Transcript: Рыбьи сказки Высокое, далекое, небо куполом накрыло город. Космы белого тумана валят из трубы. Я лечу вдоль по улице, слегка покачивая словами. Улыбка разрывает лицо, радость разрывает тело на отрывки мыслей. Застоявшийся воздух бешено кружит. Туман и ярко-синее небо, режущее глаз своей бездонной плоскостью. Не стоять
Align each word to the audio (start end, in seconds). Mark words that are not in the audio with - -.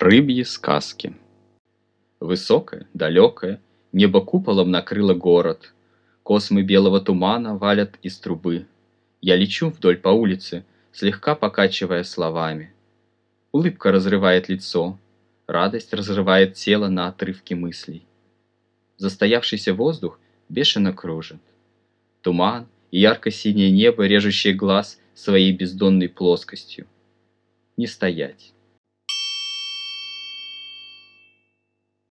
Рыбьи 0.00 0.44
сказки 0.44 1.14
Высокое, 2.20 2.88
далекое, 2.94 3.60
небо 3.92 4.22
куполом 4.22 4.70
накрыло 4.70 5.12
город. 5.12 5.74
Космы 6.22 6.62
белого 6.62 7.02
тумана 7.02 7.58
валят 7.58 7.98
из 8.00 8.18
трубы. 8.18 8.66
Я 9.20 9.36
лечу 9.36 9.68
вдоль 9.68 9.98
по 9.98 10.08
улице, 10.08 10.64
слегка 10.90 11.34
покачивая 11.34 12.02
словами. 12.02 12.72
Улыбка 13.52 13.92
разрывает 13.92 14.48
лицо, 14.48 14.98
радость 15.46 15.92
разрывает 15.92 16.54
тело 16.54 16.88
на 16.88 17.08
отрывки 17.08 17.52
мыслей. 17.52 18.06
Застоявшийся 18.96 19.74
воздух 19.74 20.18
бешено 20.48 20.94
кружит. 20.94 21.42
Туман 22.22 22.68
и 22.90 23.00
ярко-синее 23.00 23.70
небо, 23.70 24.06
режущее 24.06 24.54
глаз 24.54 24.98
своей 25.12 25.54
бездонной 25.54 26.08
плоскостью. 26.08 26.86
Не 27.76 27.86
стоять 27.86 28.54